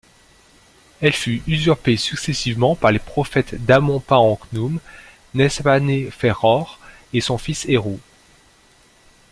Elle 0.99 1.13
fut 1.13 1.43
usurpée 1.45 1.95
successivement 1.95 2.75
par 2.75 2.91
les 2.91 2.97
prophètes 2.97 3.63
d'Amon 3.65 3.99
Pa-en-Khnoum, 3.99 4.79
Nespanéferhor 5.35 6.79
et 7.13 7.21
son 7.21 7.37
fils 7.37 7.67
Herou. 7.69 7.99